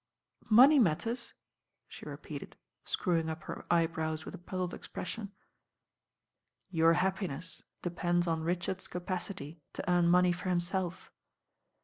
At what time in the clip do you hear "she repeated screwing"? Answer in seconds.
1.87-3.29